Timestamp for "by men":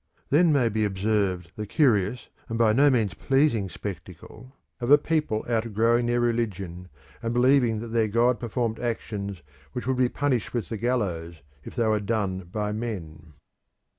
12.51-13.33